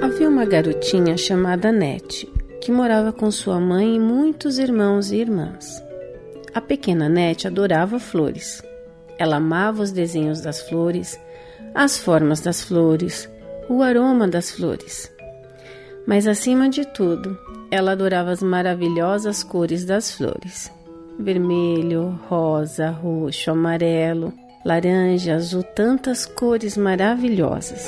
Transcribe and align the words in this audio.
Havia 0.00 0.30
uma 0.30 0.46
garotinha 0.46 1.14
chamada 1.18 1.70
Nete, 1.70 2.26
que 2.62 2.72
morava 2.72 3.12
com 3.12 3.30
sua 3.30 3.60
mãe 3.60 3.96
e 3.96 4.00
muitos 4.00 4.58
irmãos 4.58 5.12
e 5.12 5.16
irmãs. 5.16 5.84
A 6.54 6.60
pequena 6.62 7.06
Nete 7.06 7.46
adorava 7.46 7.98
flores. 7.98 8.62
Ela 9.18 9.36
amava 9.36 9.82
os 9.82 9.92
desenhos 9.92 10.40
das 10.40 10.62
flores, 10.62 11.20
as 11.74 11.98
formas 11.98 12.40
das 12.40 12.62
flores, 12.62 13.28
o 13.68 13.82
aroma 13.82 14.26
das 14.26 14.50
flores. 14.50 15.12
Mas 16.06 16.26
acima 16.26 16.70
de 16.70 16.86
tudo, 16.86 17.38
ela 17.70 17.92
adorava 17.92 18.30
as 18.30 18.42
maravilhosas 18.42 19.42
cores 19.42 19.84
das 19.84 20.12
flores: 20.12 20.72
vermelho, 21.18 22.18
rosa, 22.28 22.90
roxo, 22.90 23.50
amarelo, 23.50 24.32
laranja, 24.64 25.34
azul, 25.34 25.62
tantas 25.62 26.26
cores 26.26 26.76
maravilhosas. 26.76 27.86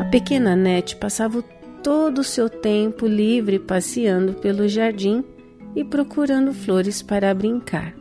A 0.00 0.04
pequena 0.10 0.54
Nete 0.56 0.96
passava 0.96 1.42
todo 1.82 2.18
o 2.18 2.24
seu 2.24 2.48
tempo 2.48 3.06
livre 3.06 3.58
passeando 3.58 4.34
pelo 4.34 4.68
jardim 4.68 5.24
e 5.74 5.84
procurando 5.84 6.52
flores 6.52 7.02
para 7.02 7.34
brincar. 7.34 7.94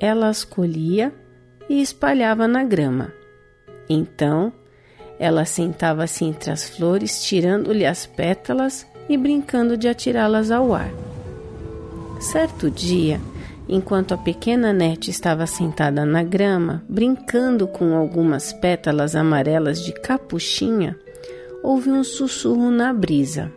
Ela 0.00 0.28
as 0.28 0.44
colhia 0.44 1.12
e 1.68 1.80
espalhava 1.80 2.48
na 2.48 2.64
grama. 2.64 3.12
Então, 3.88 4.52
ela 5.18 5.44
sentava-se 5.44 6.24
entre 6.24 6.50
as 6.50 6.68
flores, 6.68 7.22
tirando-lhe 7.22 7.84
as 7.84 8.06
pétalas 8.06 8.86
e 9.08 9.16
brincando 9.16 9.76
de 9.76 9.86
atirá-las 9.86 10.50
ao 10.50 10.72
ar. 10.72 11.09
Certo 12.20 12.70
dia, 12.70 13.18
enquanto 13.66 14.12
a 14.12 14.18
pequena 14.18 14.74
Nete 14.74 15.10
estava 15.10 15.46
sentada 15.46 16.04
na 16.04 16.22
grama, 16.22 16.84
brincando 16.86 17.66
com 17.66 17.96
algumas 17.96 18.52
pétalas 18.52 19.16
amarelas 19.16 19.82
de 19.82 19.90
capuchinha, 19.90 20.98
houve 21.62 21.90
um 21.90 22.04
sussurro 22.04 22.70
na 22.70 22.92
brisa. 22.92 23.50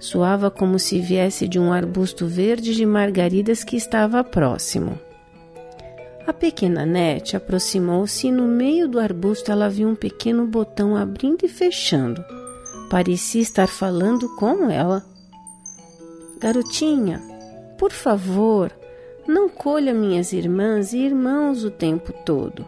Soava 0.00 0.50
como 0.50 0.76
se 0.76 0.98
viesse 0.98 1.46
de 1.46 1.56
um 1.56 1.72
arbusto 1.72 2.26
verde 2.26 2.74
de 2.74 2.84
margaridas 2.84 3.62
que 3.62 3.76
estava 3.76 4.24
próximo. 4.24 4.98
A 6.26 6.32
pequena 6.32 6.84
Nete 6.84 7.36
aproximou-se 7.36 8.26
e 8.26 8.32
no 8.32 8.48
meio 8.48 8.88
do 8.88 8.98
arbusto 8.98 9.52
ela 9.52 9.70
viu 9.70 9.88
um 9.88 9.94
pequeno 9.94 10.48
botão 10.48 10.96
abrindo 10.96 11.44
e 11.44 11.48
fechando. 11.48 12.24
Parecia 12.90 13.40
estar 13.40 13.68
falando 13.68 14.28
com 14.34 14.68
ela. 14.68 15.04
Garotinha, 16.40 17.27
por 17.78 17.92
favor, 17.92 18.72
não 19.26 19.48
colha 19.48 19.94
minhas 19.94 20.32
irmãs 20.32 20.92
e 20.92 20.98
irmãos 20.98 21.62
o 21.62 21.70
tempo 21.70 22.12
todo. 22.26 22.66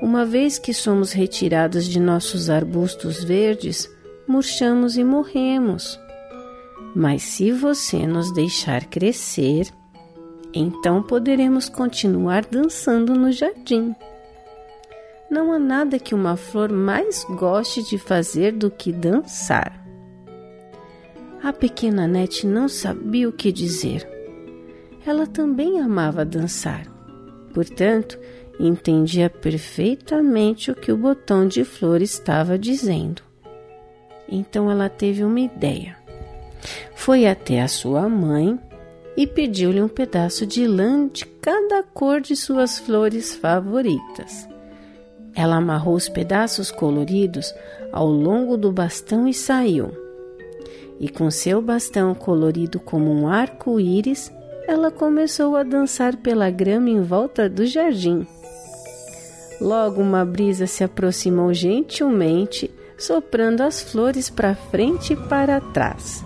Uma 0.00 0.24
vez 0.24 0.58
que 0.58 0.72
somos 0.72 1.12
retirados 1.12 1.84
de 1.84 2.00
nossos 2.00 2.48
arbustos 2.48 3.22
verdes, 3.22 3.88
murchamos 4.26 4.96
e 4.96 5.04
morremos. 5.04 6.00
Mas 6.96 7.22
se 7.22 7.52
você 7.52 8.06
nos 8.06 8.32
deixar 8.32 8.86
crescer, 8.86 9.68
então 10.52 11.02
poderemos 11.02 11.68
continuar 11.68 12.46
dançando 12.46 13.14
no 13.14 13.30
jardim. 13.30 13.94
Não 15.30 15.52
há 15.52 15.58
nada 15.58 15.98
que 15.98 16.14
uma 16.14 16.36
flor 16.36 16.72
mais 16.72 17.24
goste 17.24 17.82
de 17.82 17.98
fazer 17.98 18.52
do 18.52 18.70
que 18.70 18.92
dançar. 18.92 19.84
A 21.42 21.52
pequena 21.52 22.06
Nete 22.06 22.46
não 22.46 22.68
sabia 22.68 23.28
o 23.28 23.32
que 23.32 23.52
dizer. 23.52 24.13
Ela 25.06 25.26
também 25.26 25.80
amava 25.80 26.24
dançar. 26.24 26.86
Portanto, 27.52 28.18
entendia 28.58 29.28
perfeitamente 29.28 30.70
o 30.70 30.74
que 30.74 30.90
o 30.90 30.96
botão 30.96 31.46
de 31.46 31.64
flor 31.64 32.00
estava 32.00 32.58
dizendo. 32.58 33.22
Então 34.28 34.70
ela 34.70 34.88
teve 34.88 35.22
uma 35.22 35.40
ideia. 35.40 35.96
Foi 36.94 37.26
até 37.26 37.60
a 37.60 37.68
sua 37.68 38.08
mãe 38.08 38.58
e 39.16 39.26
pediu-lhe 39.26 39.80
um 39.80 39.88
pedaço 39.88 40.46
de 40.46 40.66
lã 40.66 41.06
de 41.08 41.26
cada 41.26 41.82
cor 41.82 42.20
de 42.20 42.34
suas 42.34 42.78
flores 42.78 43.34
favoritas. 43.34 44.48
Ela 45.34 45.56
amarrou 45.56 45.94
os 45.94 46.08
pedaços 46.08 46.70
coloridos 46.70 47.52
ao 47.92 48.06
longo 48.06 48.56
do 48.56 48.72
bastão 48.72 49.28
e 49.28 49.34
saiu. 49.34 49.90
E 50.98 51.08
com 51.08 51.30
seu 51.30 51.60
bastão 51.60 52.14
colorido 52.14 52.78
como 52.78 53.12
um 53.12 53.28
arco-íris, 53.28 54.32
ela 54.66 54.90
começou 54.90 55.56
a 55.56 55.62
dançar 55.62 56.16
pela 56.16 56.50
grama 56.50 56.90
em 56.90 57.00
volta 57.00 57.48
do 57.48 57.66
jardim. 57.66 58.26
Logo 59.60 60.00
uma 60.00 60.24
brisa 60.24 60.66
se 60.66 60.82
aproximou 60.82 61.52
gentilmente, 61.54 62.70
soprando 62.98 63.62
as 63.62 63.82
flores 63.82 64.28
para 64.28 64.54
frente 64.54 65.12
e 65.12 65.16
para 65.16 65.60
trás 65.60 66.24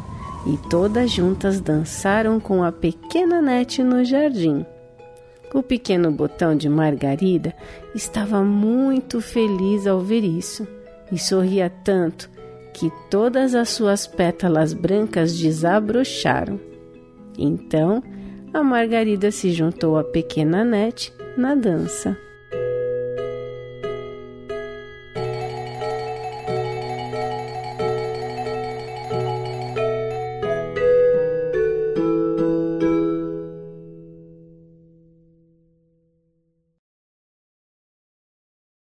e 0.48 0.56
todas 0.68 1.10
juntas 1.10 1.60
dançaram 1.60 2.40
com 2.40 2.64
a 2.64 2.72
pequena 2.72 3.42
Nete 3.42 3.82
no 3.82 4.02
jardim. 4.02 4.64
O 5.52 5.62
pequeno 5.62 6.10
botão 6.10 6.56
de 6.56 6.68
Margarida 6.68 7.54
estava 7.94 8.42
muito 8.42 9.20
feliz 9.20 9.86
ao 9.86 10.00
ver 10.00 10.24
isso 10.24 10.66
e 11.12 11.18
sorria 11.18 11.70
tanto 11.84 12.30
que 12.72 12.90
todas 13.10 13.54
as 13.54 13.70
suas 13.70 14.06
pétalas 14.06 14.72
brancas 14.72 15.36
desabrocharam. 15.36 16.60
Então, 17.36 18.02
a 18.52 18.62
Margarida 18.62 19.30
se 19.30 19.52
juntou 19.52 19.96
à 19.96 20.04
pequena 20.04 20.64
Nete 20.64 21.12
na 21.36 21.54
dança. 21.54 22.16